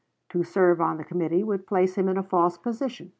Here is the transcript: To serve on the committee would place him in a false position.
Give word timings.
To 0.29 0.41
serve 0.41 0.81
on 0.81 0.97
the 0.97 1.03
committee 1.03 1.43
would 1.43 1.67
place 1.67 1.93
him 1.95 2.09
in 2.09 2.17
a 2.17 2.23
false 2.23 2.57
position. 2.57 3.09